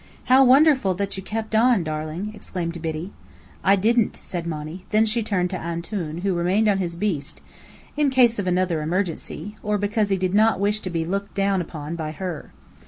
[0.23, 3.13] "How wonderful that you kept on, darling!" exclaimed Biddy.
[3.63, 4.83] "I didn't," said Monny.
[4.89, 7.39] Then she turned to "Antoun," who remained on his beast,
[7.95, 11.61] in case of another emergency, or because he did not wish to be looked down
[11.61, 12.51] upon by her.